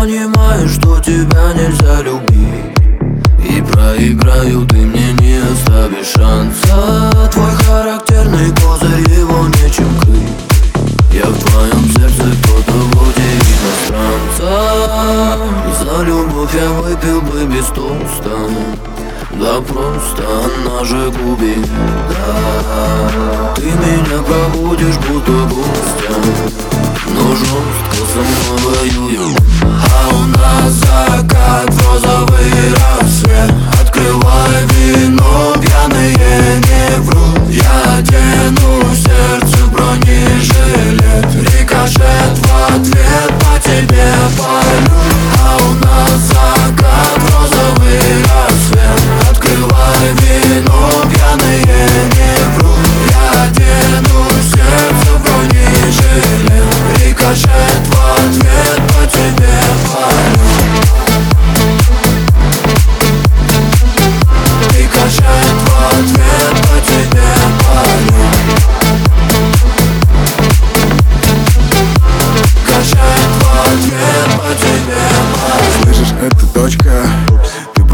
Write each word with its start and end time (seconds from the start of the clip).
понимаю, 0.00 0.66
что 0.66 0.98
тебя 1.00 1.52
нельзя 1.52 2.00
любить. 2.00 2.74
И 3.46 3.60
проиграю, 3.60 4.66
ты 4.66 4.76
мне 4.76 5.12
не 5.14 5.36
оставишь 5.38 6.12
шанса. 6.16 7.28
Твой 7.30 7.52
характерный 7.52 8.50
козырь, 8.50 9.10
его 9.10 9.46
нечем 9.48 9.94
крыть. 10.00 10.40
Я 11.12 11.26
в 11.26 11.38
твоем 11.44 11.84
сердце 11.92 12.24
кто-то 12.42 12.72
вроде 12.72 13.26
иностранца. 13.52 14.52
За 15.84 16.02
любовь 16.02 16.54
я 16.54 16.70
выпил 16.70 17.20
бы 17.20 17.44
без 17.54 17.66
тоста 17.66 18.30
да 19.40 19.60
просто 19.62 20.22
она 20.22 20.84
же 20.84 21.10
губит. 21.10 21.66
Да, 22.08 22.69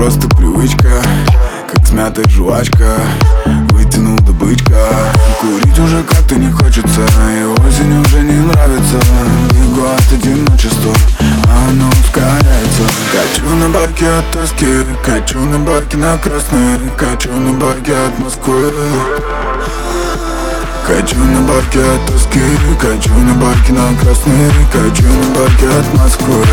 просто 0.06 0.28
привычка 0.36 1.02
Как 1.66 1.84
смятая 1.84 2.24
жвачка 2.28 2.94
Вытянул 3.70 4.16
до 4.18 4.32
бычка. 4.32 4.86
Курить 5.40 5.78
уже 5.80 6.00
как-то 6.04 6.36
не 6.36 6.48
хочется 6.48 7.00
И 7.00 7.42
осень 7.42 8.00
уже 8.00 8.20
не 8.20 8.38
нравится. 8.38 9.00
Бегу 9.50 9.84
от 9.84 10.12
одиночества 10.12 10.94
Оно 11.68 11.88
ускоряется. 11.88 12.84
Качу 13.10 13.48
на 13.56 13.68
байке 13.70 14.06
от 14.06 14.30
тоски 14.30 14.66
Качу 15.04 15.40
на 15.40 15.58
байке 15.58 15.96
на 15.96 16.16
красный 16.18 16.78
Качу 16.96 17.32
на 17.32 17.52
байке 17.54 17.92
от 17.92 18.16
Москвы. 18.20 18.72
Качу 20.86 21.16
на 21.18 21.40
барке 21.48 21.80
от 21.80 22.06
тоски 22.06 22.40
Качу 22.80 23.12
на 23.12 23.34
барке 23.34 23.72
на 23.72 23.92
красный 24.00 24.52
Качу 24.72 25.02
на 25.02 25.34
барке 25.34 25.66
от 25.66 25.98
Москвы 25.98 26.44